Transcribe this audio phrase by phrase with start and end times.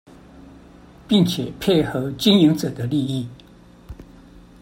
[1.07, 3.29] 並且配合經營者的利益